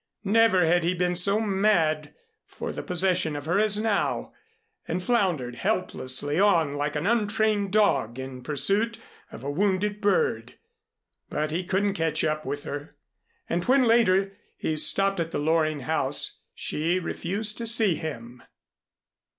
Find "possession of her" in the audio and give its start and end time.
2.81-3.59